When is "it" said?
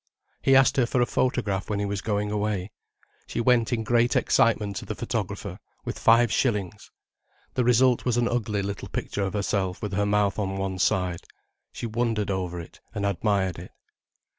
12.59-12.81, 13.59-13.73